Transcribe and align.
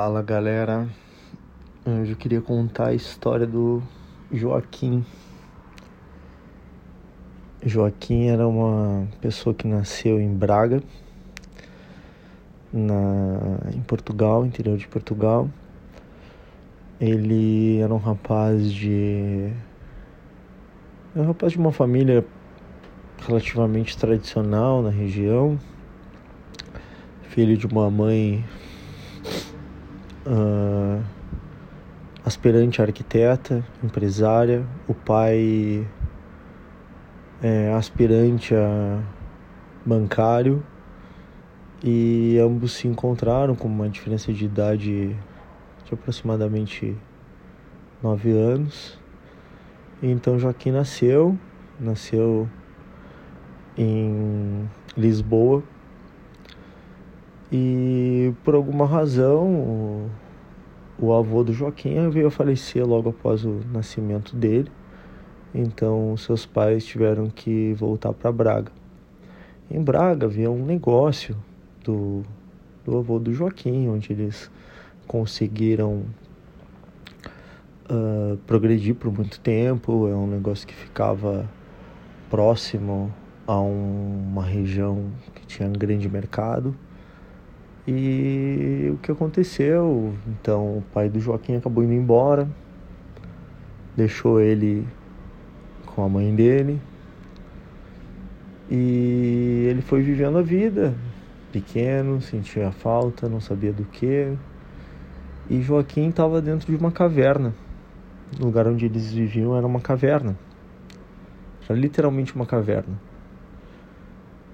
Fala 0.00 0.22
galera, 0.22 0.86
hoje 1.84 2.12
eu 2.12 2.16
queria 2.16 2.40
contar 2.40 2.90
a 2.90 2.94
história 2.94 3.44
do 3.44 3.82
Joaquim. 4.30 5.04
Joaquim 7.66 8.28
era 8.28 8.46
uma 8.46 9.08
pessoa 9.20 9.52
que 9.52 9.66
nasceu 9.66 10.20
em 10.20 10.32
Braga, 10.32 10.80
na, 12.72 12.94
em 13.74 13.80
Portugal, 13.80 14.46
interior 14.46 14.78
de 14.78 14.86
Portugal. 14.86 15.50
Ele 17.00 17.78
era 17.78 17.92
um 17.92 17.98
rapaz 17.98 18.72
de. 18.72 19.52
Era 21.12 21.24
um 21.24 21.26
rapaz 21.26 21.50
de 21.50 21.58
uma 21.58 21.72
família 21.72 22.24
relativamente 23.26 23.98
tradicional 23.98 24.80
na 24.80 24.90
região, 24.90 25.58
filho 27.24 27.56
de 27.56 27.66
uma 27.66 27.90
mãe 27.90 28.44
uh, 30.28 31.02
aspirante 32.24 32.82
arquiteta, 32.82 33.64
empresária, 33.82 34.64
o 34.86 34.94
pai 34.94 35.86
é, 37.42 37.72
aspirante 37.72 38.54
a 38.54 39.00
bancário 39.84 40.62
e 41.82 42.38
ambos 42.38 42.72
se 42.72 42.86
encontraram 42.86 43.54
com 43.54 43.66
uma 43.66 43.88
diferença 43.88 44.32
de 44.32 44.44
idade 44.44 45.16
de 45.84 45.94
aproximadamente 45.94 46.96
nove 48.02 48.30
anos. 48.32 48.98
Então 50.02 50.38
Joaquim 50.38 50.70
nasceu, 50.70 51.38
nasceu 51.80 52.48
em 53.76 54.68
Lisboa 54.96 55.62
e 57.50 58.34
por 58.44 58.54
alguma 58.54 58.86
razão 58.86 60.10
o, 60.98 61.12
avô 61.12 61.42
do 61.42 61.52
Joaquim 61.52 62.08
veio 62.10 62.26
a 62.26 62.30
falecer 62.30 62.86
logo 62.86 63.10
após 63.10 63.44
o 63.44 63.60
nascimento 63.72 64.34
dele. 64.36 64.70
Então 65.54 66.16
seus 66.16 66.44
pais 66.44 66.84
tiveram 66.84 67.30
que 67.30 67.72
voltar 67.74 68.12
para 68.12 68.30
Braga. 68.32 68.72
Em 69.70 69.82
Braga 69.82 70.26
havia 70.26 70.50
um 70.50 70.64
negócio 70.64 71.36
do, 71.84 72.22
do 72.84 72.98
avô 72.98 73.18
do 73.18 73.32
Joaquim, 73.32 73.88
onde 73.88 74.12
eles 74.12 74.50
conseguiram 75.06 76.04
uh, 77.90 78.36
progredir 78.46 78.94
por 78.94 79.12
muito 79.12 79.40
tempo. 79.40 80.08
É 80.08 80.14
um 80.14 80.26
negócio 80.26 80.66
que 80.66 80.74
ficava 80.74 81.48
próximo 82.30 83.12
a 83.46 83.58
um, 83.58 84.28
uma 84.30 84.44
região 84.44 85.10
que 85.34 85.46
tinha 85.46 85.68
um 85.68 85.72
grande 85.72 86.08
mercado. 86.08 86.76
E 87.90 88.90
o 88.92 88.98
que 88.98 89.10
aconteceu? 89.10 90.12
Então, 90.26 90.76
o 90.76 90.84
pai 90.92 91.08
do 91.08 91.18
Joaquim 91.18 91.56
acabou 91.56 91.82
indo 91.82 91.94
embora, 91.94 92.46
deixou 93.96 94.42
ele 94.42 94.86
com 95.86 96.04
a 96.04 96.08
mãe 96.08 96.34
dele. 96.34 96.78
E 98.70 99.68
ele 99.70 99.80
foi 99.80 100.02
vivendo 100.02 100.36
a 100.36 100.42
vida, 100.42 100.94
pequeno, 101.50 102.20
sentia 102.20 102.70
falta, 102.70 103.26
não 103.26 103.40
sabia 103.40 103.72
do 103.72 103.84
que. 103.84 104.36
E 105.48 105.62
Joaquim 105.62 106.10
estava 106.10 106.42
dentro 106.42 106.70
de 106.70 106.76
uma 106.76 106.92
caverna. 106.92 107.54
O 108.38 108.44
lugar 108.44 108.66
onde 108.66 108.84
eles 108.84 109.10
viviam 109.10 109.56
era 109.56 109.66
uma 109.66 109.80
caverna. 109.80 110.36
Era 111.66 111.78
literalmente 111.78 112.36
uma 112.36 112.44
caverna. 112.44 113.00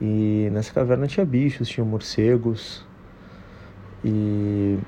E 0.01 0.49
nessa 0.53 0.73
caverna 0.73 1.09
tinha 1.09 1.27
bichos, 1.27 1.69
tinha 1.69 1.85
morcegos, 1.85 2.87
e 4.05 4.79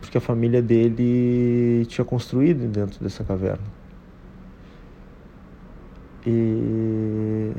porque 0.00 0.16
a 0.16 0.20
família 0.20 0.62
dele 0.62 1.84
tinha 1.86 2.04
construído 2.04 2.66
dentro 2.68 3.02
dessa 3.02 3.22
caverna. 3.24 3.66
E 6.26 7.52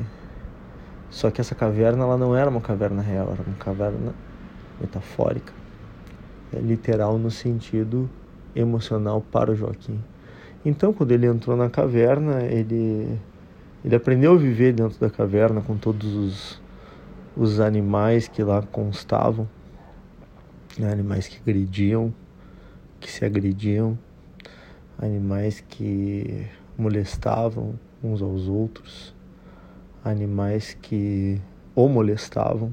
só 1.10 1.30
que 1.30 1.40
essa 1.40 1.54
caverna 1.54 2.04
ela 2.04 2.16
não 2.16 2.34
era 2.34 2.50
uma 2.50 2.60
caverna 2.60 3.02
real, 3.02 3.30
era 3.32 3.42
uma 3.42 3.56
caverna 3.56 4.14
metafórica. 4.80 5.52
É 6.52 6.58
literal 6.58 7.18
no 7.18 7.30
sentido 7.30 8.08
emocional 8.54 9.20
para 9.20 9.52
o 9.52 9.54
Joaquim. 9.54 10.02
Então, 10.64 10.92
quando 10.92 11.12
ele 11.12 11.26
entrou 11.26 11.56
na 11.56 11.70
caverna, 11.70 12.42
ele 12.42 13.18
ele 13.84 13.94
aprendeu 13.94 14.32
a 14.32 14.36
viver 14.36 14.72
dentro 14.72 14.98
da 14.98 15.08
caverna 15.08 15.60
com 15.60 15.76
todos 15.76 16.14
os, 16.14 16.60
os 17.36 17.60
animais 17.60 18.26
que 18.26 18.42
lá 18.42 18.60
constavam 18.60 19.48
né? 20.78 20.92
animais 20.92 21.26
que 21.26 21.38
agrediam, 21.40 22.14
que 23.00 23.10
se 23.10 23.24
agrediam, 23.24 23.98
animais 24.98 25.60
que 25.60 26.46
molestavam 26.76 27.78
uns 28.02 28.22
aos 28.22 28.46
outros, 28.48 29.14
animais 30.04 30.76
que 30.80 31.40
o 31.74 31.88
molestavam. 31.88 32.72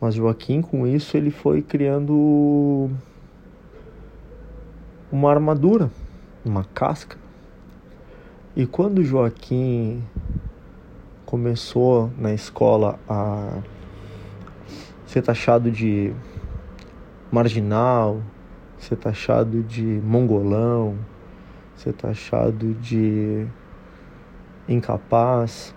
Mas 0.00 0.14
Joaquim, 0.14 0.62
com 0.62 0.86
isso, 0.86 1.16
ele 1.16 1.30
foi 1.30 1.62
criando 1.62 2.90
uma 5.10 5.30
armadura, 5.30 5.90
uma 6.44 6.64
casca. 6.64 7.16
E 8.54 8.66
quando 8.66 9.02
Joaquim 9.02 10.02
começou 11.24 12.10
na 12.18 12.32
escola 12.32 12.98
a 13.08 13.60
ser 15.06 15.22
taxado 15.22 15.70
de 15.70 16.12
marginal, 17.36 18.22
ser 18.78 18.96
taxado 18.96 19.62
de 19.62 19.82
mongolão, 19.82 20.96
ser 21.76 21.92
taxado 21.92 22.72
de 22.74 23.46
incapaz. 24.66 25.74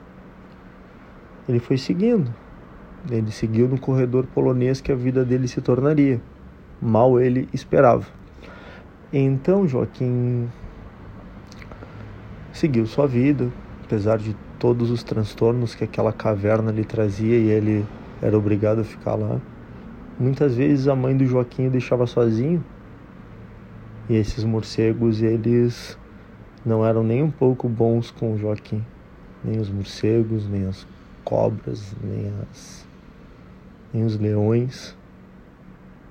Ele 1.50 1.60
foi 1.60 1.78
seguindo. 1.78 2.34
Ele 3.12 3.30
seguiu 3.30 3.68
no 3.68 3.78
corredor 3.78 4.26
polonês 4.28 4.80
que 4.80 4.90
a 4.90 4.96
vida 4.96 5.26
dele 5.26 5.50
se 5.50 5.60
tornaria. 5.60 6.22
Mal 6.82 7.20
ele 7.20 7.50
esperava. 7.52 8.06
Então 9.12 9.68
Joaquim 9.68 10.48
seguiu 12.54 12.86
sua 12.86 13.06
vida, 13.06 13.50
apesar 13.84 14.18
de 14.18 14.34
todos 14.58 14.90
os 14.90 15.04
transtornos 15.04 15.76
que 15.76 15.84
aquela 15.84 16.14
caverna 16.14 16.72
lhe 16.72 16.86
trazia 16.86 17.38
e 17.38 17.50
ele 17.50 17.86
era 18.22 18.38
obrigado 18.38 18.80
a 18.80 18.84
ficar 18.86 19.16
lá. 19.16 19.42
Muitas 20.20 20.54
vezes 20.54 20.90
a 20.90 20.96
mãe 20.96 21.16
do 21.16 21.26
Joaquim 21.26 21.68
o 21.68 21.72
deixava 21.72 22.06
sozinho. 22.06 22.62
E 24.10 24.16
esses 24.16 24.44
morcegos, 24.44 25.22
eles 25.22 25.98
não 26.66 26.86
eram 26.86 27.04
nem 27.04 27.24
um 27.24 27.32
pouco 27.32 27.70
bons 27.70 28.12
com 28.12 28.34
o 28.34 28.38
Joaquim. 28.38 28.84
Nem 29.42 29.62
os 29.62 29.70
morcegos, 29.70 30.46
nem 30.46 30.66
as 30.66 30.86
cobras, 31.24 31.96
nem 32.04 32.34
as 32.42 32.86
nem 33.94 34.04
os 34.04 34.18
leões. 34.18 34.96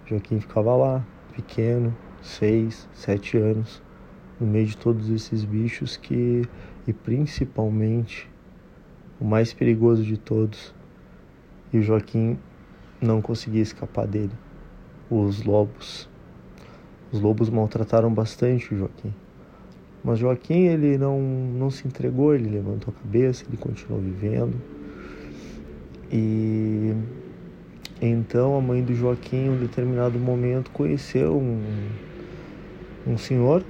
Joaquim 0.06 0.40
ficava 0.40 0.74
lá, 0.74 1.04
pequeno, 1.34 1.94
seis, 2.22 2.88
sete 2.94 3.36
anos, 3.36 3.82
no 4.40 4.46
meio 4.46 4.66
de 4.66 4.76
todos 4.76 5.10
esses 5.10 5.44
bichos 5.44 5.98
que, 5.98 6.42
e 6.86 6.92
principalmente, 6.94 8.28
o 9.20 9.24
mais 9.24 9.52
perigoso 9.52 10.02
de 10.02 10.16
todos, 10.16 10.74
e 11.72 11.78
o 11.78 11.82
Joaquim 11.82 12.38
não 13.00 13.20
conseguia 13.20 13.62
escapar 13.62 14.06
dele. 14.06 14.32
Os 15.10 15.44
lobos. 15.44 16.08
Os 17.10 17.20
lobos 17.20 17.48
maltrataram 17.48 18.12
bastante 18.12 18.74
o 18.74 18.78
Joaquim. 18.78 19.14
Mas 20.04 20.18
Joaquim 20.18 20.66
ele 20.66 20.98
não, 20.98 21.20
não 21.20 21.70
se 21.70 21.86
entregou, 21.86 22.34
ele 22.34 22.48
levantou 22.48 22.94
a 22.96 23.02
cabeça, 23.02 23.44
ele 23.48 23.56
continuou 23.56 24.00
vivendo. 24.00 24.54
E 26.10 26.94
então 28.00 28.56
a 28.56 28.60
mãe 28.60 28.82
do 28.82 28.94
Joaquim, 28.94 29.46
em 29.46 29.50
um 29.50 29.56
determinado 29.58 30.18
momento, 30.18 30.70
conheceu 30.70 31.36
um, 31.36 31.62
um 33.06 33.18
senhor, 33.18 33.64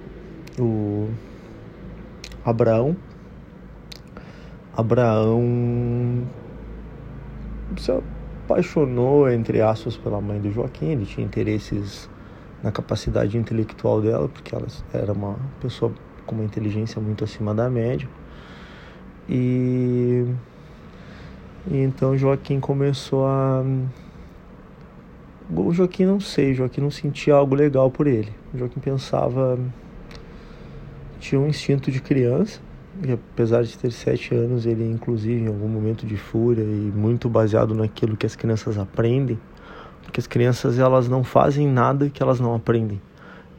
o 0.58 1.08
Abraão. 2.44 2.96
Abraão 4.76 6.24
apaixonou, 8.48 9.30
entre 9.30 9.60
aspas, 9.60 9.96
pela 9.98 10.20
mãe 10.20 10.40
do 10.40 10.50
Joaquim. 10.50 10.92
Ele 10.92 11.04
tinha 11.04 11.24
interesses 11.24 12.08
na 12.62 12.72
capacidade 12.72 13.36
intelectual 13.36 14.00
dela, 14.00 14.26
porque 14.26 14.54
ela 14.54 14.66
era 14.92 15.12
uma 15.12 15.36
pessoa 15.60 15.92
com 16.24 16.34
uma 16.34 16.44
inteligência 16.44 17.00
muito 17.00 17.22
acima 17.22 17.54
da 17.54 17.68
média. 17.68 18.08
E, 19.28 20.24
e 21.70 21.76
então 21.76 22.16
Joaquim 22.16 22.58
começou 22.58 23.26
a. 23.26 23.62
O 25.54 25.72
Joaquim 25.72 26.04
não 26.04 26.20
sei, 26.20 26.54
Joaquim 26.54 26.80
não 26.80 26.90
sentia 26.90 27.34
algo 27.34 27.54
legal 27.54 27.90
por 27.90 28.06
ele. 28.06 28.32
O 28.54 28.58
Joaquim 28.58 28.80
pensava. 28.80 29.58
Tinha 31.20 31.40
um 31.40 31.48
instinto 31.48 31.90
de 31.90 32.00
criança, 32.00 32.60
e 33.02 33.12
apesar 33.12 33.62
de 33.62 33.76
ter 33.78 33.92
sete 33.92 34.34
anos, 34.34 34.66
ele 34.66 34.84
inclusive 34.84 35.42
em 35.42 35.46
algum 35.46 35.68
momento 35.68 36.04
de 36.06 36.16
fúria 36.16 36.62
e 36.62 36.92
muito 36.94 37.28
baseado 37.28 37.74
naquilo 37.74 38.16
que 38.16 38.26
as 38.26 38.34
crianças 38.34 38.76
aprendem 38.76 39.38
Porque 40.02 40.20
as 40.20 40.26
crianças 40.26 40.78
elas 40.78 41.08
não 41.08 41.22
fazem 41.22 41.68
nada 41.68 42.08
que 42.08 42.22
elas 42.22 42.40
não 42.40 42.54
aprendem. 42.54 43.00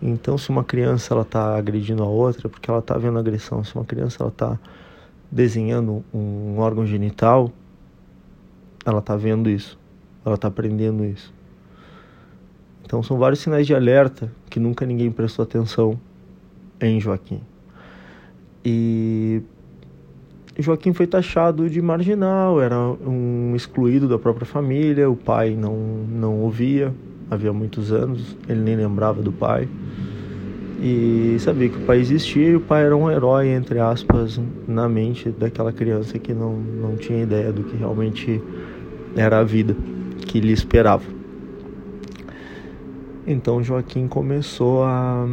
Então, 0.01 0.37
se 0.37 0.49
uma 0.49 0.63
criança 0.63 1.13
ela 1.13 1.23
está 1.23 1.57
agredindo 1.57 2.03
a 2.03 2.07
outra, 2.07 2.49
porque 2.49 2.69
ela 2.69 2.79
está 2.79 2.97
vendo 2.97 3.19
agressão. 3.19 3.63
Se 3.63 3.75
uma 3.75 3.85
criança 3.85 4.17
ela 4.21 4.29
está 4.29 4.57
desenhando 5.31 6.03
um 6.13 6.57
órgão 6.57 6.85
genital, 6.85 7.51
ela 8.85 8.99
está 8.99 9.15
vendo 9.15 9.49
isso, 9.49 9.77
ela 10.25 10.35
está 10.35 10.47
aprendendo 10.47 11.05
isso. 11.05 11.33
Então, 12.83 13.03
são 13.03 13.17
vários 13.17 13.39
sinais 13.39 13.67
de 13.67 13.75
alerta 13.75 14.31
que 14.49 14.59
nunca 14.59 14.85
ninguém 14.85 15.11
prestou 15.11 15.43
atenção 15.43 15.99
em 16.81 16.99
Joaquim. 16.99 17.41
E 18.63 19.41
Joaquim 20.57 20.91
foi 20.91 21.07
taxado 21.07 21.69
de 21.69 21.81
marginal, 21.81 22.61
era 22.61 22.77
um 22.77 23.53
excluído 23.55 24.07
da 24.07 24.19
própria 24.19 24.45
família, 24.45 25.09
o 25.09 25.15
pai 25.15 25.55
não, 25.55 25.73
não 25.75 26.41
ouvia, 26.41 26.93
havia 27.31 27.53
muitos 27.53 27.91
anos, 27.91 28.35
ele 28.47 28.59
nem 28.59 28.75
lembrava 28.75 29.21
do 29.21 29.31
pai. 29.31 29.67
E 30.81 31.37
sabia 31.39 31.69
que 31.69 31.77
o 31.77 31.81
pai 31.81 31.99
existia 31.99 32.49
e 32.49 32.55
o 32.55 32.61
pai 32.61 32.85
era 32.85 32.95
um 32.95 33.09
herói, 33.09 33.49
entre 33.49 33.79
aspas, 33.79 34.39
na 34.67 34.87
mente 34.87 35.29
daquela 35.29 35.73
criança 35.73 36.17
que 36.17 36.33
não, 36.33 36.53
não 36.53 36.95
tinha 36.95 37.21
ideia 37.23 37.51
do 37.51 37.63
que 37.63 37.75
realmente 37.75 38.41
era 39.15 39.39
a 39.39 39.43
vida 39.43 39.75
que 40.25 40.39
lhe 40.39 40.53
esperava. 40.53 41.03
Então 43.27 43.61
Joaquim 43.61 44.07
começou 44.07 44.83
a 44.83 45.27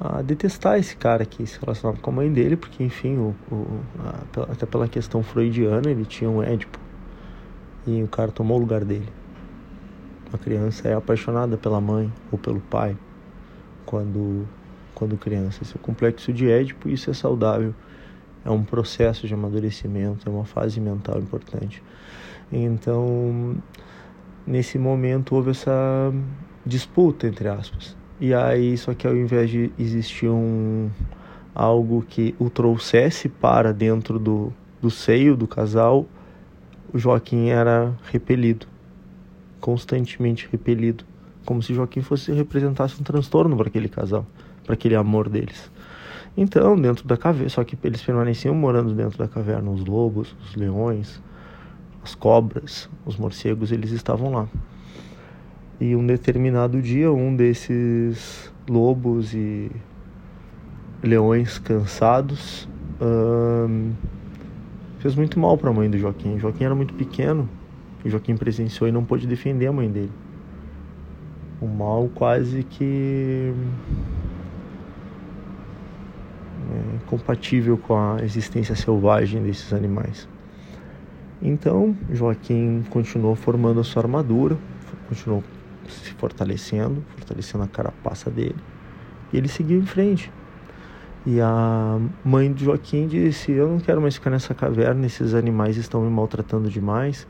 a 0.00 0.22
detestar 0.22 0.78
esse 0.78 0.96
cara 0.96 1.24
que 1.24 1.44
se 1.46 1.58
relacionava 1.60 2.00
com 2.00 2.10
a 2.10 2.12
mãe 2.12 2.32
dele, 2.32 2.56
porque 2.56 2.84
enfim, 2.84 3.16
o, 3.16 3.34
o 3.50 3.80
a, 3.98 4.52
até 4.52 4.64
pela 4.64 4.86
questão 4.86 5.22
freudiana, 5.22 5.90
ele 5.90 6.04
tinha 6.04 6.30
um 6.30 6.42
Édipo 6.42 6.78
e 7.86 8.02
o 8.02 8.08
cara 8.08 8.30
tomou 8.30 8.56
o 8.56 8.60
lugar 8.60 8.84
dele. 8.84 9.08
A 10.32 10.38
criança 10.38 10.88
é 10.88 10.94
apaixonada 10.94 11.56
pela 11.56 11.80
mãe 11.80 12.12
ou 12.30 12.38
pelo 12.38 12.60
pai 12.60 12.96
quando, 13.84 14.46
quando 14.94 15.16
criança. 15.16 15.62
Esse 15.62 15.72
é 15.72 15.76
o 15.76 15.80
complexo 15.80 16.32
de 16.32 16.48
Édipo 16.48 16.88
isso 16.88 17.10
é 17.10 17.14
saudável. 17.14 17.74
É 18.44 18.50
um 18.50 18.62
processo 18.62 19.26
de 19.26 19.34
amadurecimento, 19.34 20.28
é 20.28 20.32
uma 20.32 20.44
fase 20.44 20.80
mental 20.80 21.18
importante. 21.18 21.82
Então, 22.52 23.56
nesse 24.46 24.78
momento 24.78 25.34
houve 25.34 25.50
essa 25.50 26.12
disputa, 26.64 27.26
entre 27.26 27.48
aspas. 27.48 27.97
E 28.20 28.34
aí, 28.34 28.76
só 28.76 28.94
que 28.94 29.06
ao 29.06 29.16
invés 29.16 29.50
de 29.50 29.70
existir 29.78 30.28
um 30.28 30.90
algo 31.54 32.04
que 32.08 32.34
o 32.38 32.50
trouxesse 32.50 33.28
para 33.28 33.72
dentro 33.72 34.18
do, 34.18 34.52
do 34.80 34.90
seio 34.90 35.36
do 35.36 35.46
casal, 35.46 36.06
o 36.92 36.98
Joaquim 36.98 37.48
era 37.48 37.92
repelido 38.10 38.66
constantemente 39.60 40.48
repelido, 40.50 41.04
como 41.44 41.62
se 41.62 41.74
Joaquim 41.74 42.00
fosse 42.00 42.32
representasse 42.32 43.00
um 43.00 43.04
transtorno 43.04 43.56
para 43.56 43.68
aquele 43.68 43.88
casal, 43.88 44.26
para 44.64 44.74
aquele 44.74 44.94
amor 44.94 45.28
deles. 45.28 45.70
Então, 46.36 46.76
dentro 46.76 47.06
da 47.06 47.16
caverna, 47.16 47.48
só 47.48 47.64
que 47.64 47.76
eles 47.82 48.02
permaneciam 48.02 48.54
morando 48.54 48.94
dentro 48.94 49.18
da 49.18 49.26
caverna, 49.26 49.70
os 49.70 49.84
lobos, 49.84 50.34
os 50.44 50.54
leões, 50.54 51.20
as 52.02 52.14
cobras, 52.14 52.88
os 53.04 53.16
morcegos, 53.16 53.72
eles 53.72 53.90
estavam 53.90 54.32
lá. 54.32 54.48
E 55.80 55.94
um 55.94 56.04
determinado 56.04 56.82
dia, 56.82 57.12
um 57.12 57.36
desses 57.36 58.52
lobos 58.68 59.32
e 59.32 59.70
leões 61.02 61.58
cansados 61.58 62.68
hum, 63.00 63.92
fez 64.98 65.14
muito 65.14 65.38
mal 65.38 65.56
para 65.56 65.70
a 65.70 65.72
mãe 65.72 65.88
do 65.88 65.96
Joaquim. 65.96 66.38
Joaquim 66.38 66.64
era 66.64 66.74
muito 66.74 66.94
pequeno 66.94 67.48
que 68.02 68.10
Joaquim 68.10 68.36
presenciou 68.36 68.88
e 68.88 68.92
não 68.92 69.04
pôde 69.04 69.26
defender 69.26 69.66
a 69.66 69.72
mãe 69.72 69.88
dele. 69.88 70.12
O 71.60 71.66
mal 71.66 72.10
quase 72.14 72.62
que 72.64 73.52
é 76.70 77.06
compatível 77.06 77.78
com 77.78 77.94
a 77.96 78.22
existência 78.22 78.74
selvagem 78.74 79.42
desses 79.42 79.72
animais. 79.72 80.28
Então, 81.40 81.96
Joaquim 82.12 82.84
continuou 82.90 83.34
formando 83.36 83.80
a 83.80 83.84
sua 83.84 84.02
armadura, 84.02 84.56
continuou 85.08 85.42
se 85.88 86.12
fortalecendo, 86.12 87.04
fortalecendo 87.16 87.64
a 87.64 87.68
carapaça 87.68 88.30
dele, 88.30 88.56
e 89.32 89.36
ele 89.36 89.48
seguiu 89.48 89.78
em 89.78 89.86
frente. 89.86 90.30
E 91.26 91.40
a 91.40 91.98
mãe 92.24 92.52
de 92.52 92.64
Joaquim 92.64 93.06
disse: 93.06 93.52
Eu 93.52 93.68
não 93.68 93.80
quero 93.80 94.00
mais 94.00 94.14
ficar 94.14 94.30
nessa 94.30 94.54
caverna, 94.54 95.04
esses 95.06 95.34
animais 95.34 95.76
estão 95.76 96.02
me 96.02 96.10
maltratando 96.10 96.70
demais. 96.70 97.26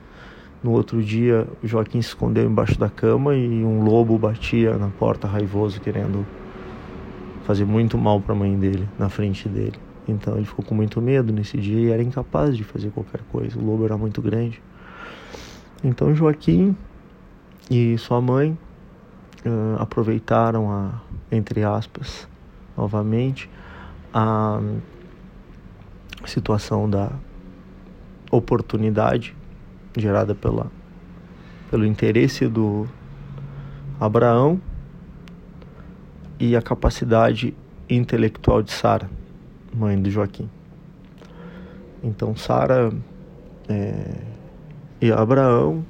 No 0.62 0.72
outro 0.72 1.02
dia, 1.02 1.46
Joaquim 1.62 2.02
se 2.02 2.08
escondeu 2.08 2.44
embaixo 2.44 2.78
da 2.78 2.88
cama 2.88 3.34
e 3.34 3.64
um 3.64 3.82
lobo 3.82 4.19
batia 4.19 4.76
na 4.76 4.88
porta 4.88 5.26
raivoso, 5.26 5.81
querendo 5.81 6.26
fazer 7.44 7.64
muito 7.64 7.96
mal 7.96 8.20
para 8.20 8.34
a 8.34 8.37
mãe 8.37 8.58
dele, 8.58 8.88
na 8.99 9.08
frente 9.08 9.49
dele. 9.49 9.78
Então 10.06 10.37
ele 10.37 10.44
ficou 10.44 10.64
com 10.64 10.75
muito 10.75 11.00
medo 11.00 11.32
nesse 11.32 11.58
dia 11.58 11.81
e 11.81 11.90
era 11.90 12.02
incapaz 12.02 12.56
de 12.56 12.64
fazer 12.64 12.90
qualquer 12.90 13.20
coisa. 13.31 13.58
O 13.58 13.64
lobo 13.64 13.84
era 13.84 13.96
muito 13.96 14.20
grande. 14.20 14.61
Então 15.82 16.14
Joaquim 16.14 16.76
e 17.70 17.96
sua 17.98 18.20
mãe 18.20 18.56
uh, 19.44 19.80
aproveitaram 19.80 20.70
a, 20.70 21.00
entre 21.30 21.62
aspas, 21.64 22.28
novamente, 22.76 23.50
a 24.12 24.60
situação 26.24 26.88
da 26.88 27.10
oportunidade 28.30 29.36
gerada 29.96 30.34
pela, 30.34 30.70
pelo 31.70 31.84
interesse 31.84 32.46
do 32.46 32.86
Abraão 34.00 34.60
e 36.38 36.54
a 36.54 36.62
capacidade 36.62 37.54
intelectual 37.88 38.62
de 38.62 38.70
Sara, 38.70 39.10
mãe 39.74 40.00
de 40.00 40.10
Joaquim. 40.10 40.48
Então 42.02 42.36
Sara 42.36 42.92
é, 43.68 44.14
e 45.00 45.10
Abraão 45.10 45.84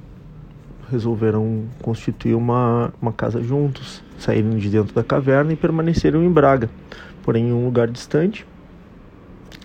resolveram 0.89 1.65
constituir 1.81 2.35
uma, 2.35 2.93
uma 3.01 3.13
casa 3.13 3.41
juntos, 3.41 4.03
saíram 4.17 4.57
de 4.57 4.69
dentro 4.69 4.93
da 4.93 5.03
caverna 5.03 5.53
e 5.53 5.55
permaneceram 5.55 6.23
em 6.23 6.31
Braga, 6.31 6.69
porém 7.23 7.49
em 7.49 7.53
um 7.53 7.65
lugar 7.65 7.87
distante, 7.87 8.45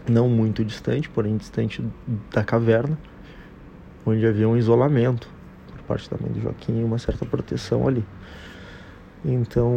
não 0.09 0.29
muito 0.29 0.65
distante, 0.65 1.09
porém 1.09 1.37
distante 1.37 1.83
da 2.33 2.45
caverna 2.45 2.99
onde 4.07 4.27
havia 4.27 4.49
um 4.49 4.57
isolamento 4.57 5.29
por 5.69 5.83
parte 5.83 6.09
também 6.09 6.31
do 6.31 6.41
Joaquim 6.41 6.81
e 6.81 6.85
uma 6.85 6.99
certa 6.99 7.25
proteção 7.25 7.89
ali. 7.89 8.05
Então, 9.25 9.73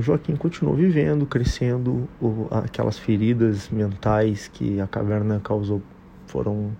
Joaquim 0.00 0.34
continuou 0.36 0.74
vivendo, 0.74 1.26
crescendo, 1.26 2.08
aquelas 2.50 2.98
feridas 2.98 3.68
mentais 3.68 4.48
que 4.48 4.80
a 4.80 4.86
caverna 4.86 5.38
causou 5.44 5.82
foram 6.26 6.70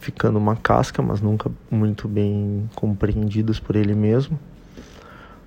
ficando 0.00 0.38
uma 0.38 0.56
casca, 0.56 1.02
mas 1.02 1.20
nunca 1.20 1.50
muito 1.70 2.08
bem 2.08 2.68
compreendidas 2.74 3.58
por 3.60 3.76
ele 3.76 3.94
mesmo. 3.94 4.38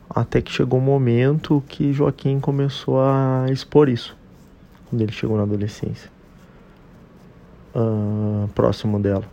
Até 0.09 0.41
que 0.41 0.51
chegou 0.51 0.79
um 0.79 0.83
momento 0.83 1.63
que 1.67 1.91
Joaquim 1.91 2.39
começou 2.39 3.01
a 3.01 3.47
expor 3.49 3.89
isso, 3.89 4.15
quando 4.89 5.01
ele 5.01 5.11
chegou 5.11 5.35
na 5.35 5.43
adolescência, 5.43 6.09
uh, 7.75 8.47
próximo 8.49 8.99
dela. 8.99 9.25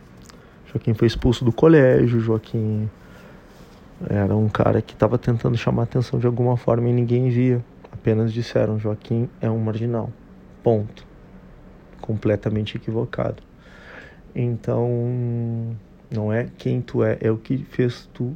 Joaquim 0.73 0.95
foi 0.95 1.07
expulso 1.07 1.45
do 1.45 1.53
colégio, 1.53 2.21
Joaquim 2.21 2.89
era 4.09 4.35
um 4.35 4.49
cara 4.49 4.83
que 4.83 4.95
estava 4.95 5.19
tentando 5.19 5.57
chamar 5.57 5.85
atenção 5.85 6.19
de 6.19 6.27
alguma 6.27 6.57
forma 6.57 6.89
e 6.89 6.93
ninguém 6.93 7.29
via. 7.29 7.65
Apenas 7.93 8.33
disseram: 8.33 8.79
Joaquim 8.79 9.29
é 9.41 9.51
um 9.51 9.59
marginal. 9.59 10.11
Ponto. 10.63 11.07
Completamente 12.01 12.77
equivocado. 12.77 13.43
Então, 14.35 14.89
não 16.11 16.33
é 16.33 16.49
quem 16.57 16.81
tu 16.81 17.05
é, 17.05 17.19
é 17.21 17.31
o 17.31 17.37
que 17.37 17.59
fez 17.59 18.09
tu 18.13 18.35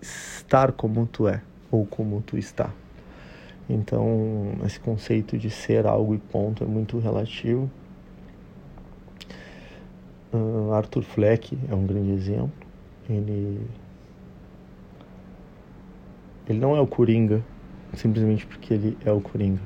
estar 0.00 0.72
como 0.72 1.06
tu 1.06 1.28
é 1.28 1.40
ou 1.70 1.86
como 1.86 2.20
tu 2.22 2.36
está. 2.36 2.70
Então, 3.68 4.52
esse 4.64 4.78
conceito 4.78 5.38
de 5.38 5.50
ser 5.50 5.86
algo 5.86 6.14
e 6.14 6.18
ponto 6.18 6.62
é 6.62 6.66
muito 6.66 6.98
relativo. 6.98 7.70
Uh, 10.32 10.72
Arthur 10.72 11.02
Fleck 11.02 11.56
é 11.68 11.74
um 11.74 11.86
grande 11.86 12.10
exemplo. 12.10 12.52
Ele 13.08 13.60
ele 16.46 16.58
não 16.58 16.76
é 16.76 16.80
o 16.80 16.86
Coringa 16.86 17.42
simplesmente 17.96 18.46
porque 18.46 18.74
ele 18.74 18.98
é 19.04 19.12
o 19.12 19.20
Coringa. 19.20 19.60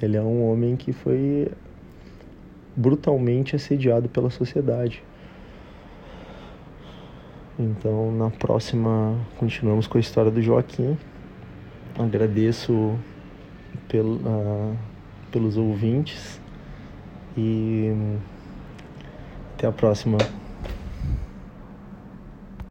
Ele 0.00 0.16
é 0.16 0.22
um 0.22 0.50
homem 0.50 0.76
que 0.76 0.92
foi 0.92 1.50
brutalmente 2.78 3.56
assediado 3.56 4.08
pela 4.08 4.30
sociedade. 4.30 5.02
Então, 7.58 8.12
na 8.12 8.30
próxima, 8.30 9.18
continuamos 9.36 9.88
com 9.88 9.98
a 9.98 10.00
história 10.00 10.30
do 10.30 10.40
Joaquim. 10.40 10.96
Agradeço 11.98 12.96
pel, 13.88 14.06
uh, 14.06 14.76
pelos 15.32 15.56
ouvintes 15.56 16.40
e 17.36 17.92
até 19.54 19.66
a 19.66 19.72
próxima. 19.72 20.18